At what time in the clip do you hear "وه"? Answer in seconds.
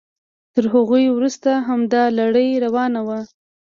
3.07-3.19